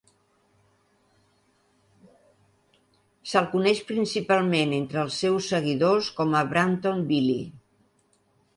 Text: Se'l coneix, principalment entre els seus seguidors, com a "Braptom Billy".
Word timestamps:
Se'l 3.33 3.49
coneix, 3.53 3.83
principalment 3.91 4.75
entre 4.81 5.01
els 5.05 5.21
seus 5.25 5.51
seguidors, 5.55 6.11
com 6.21 6.37
a 6.41 6.45
"Braptom 6.55 7.05
Billy". 7.13 7.41